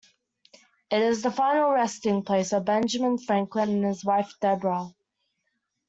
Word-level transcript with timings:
It 0.89 0.99
is 0.99 1.21
the 1.21 1.29
final 1.29 1.69
resting 1.73 2.23
place 2.23 2.53
of 2.53 2.65
Benjamin 2.65 3.19
Franklin 3.19 3.69
and 3.69 3.85
his 3.85 4.03
wife, 4.03 4.33
Deborah. 4.41 4.95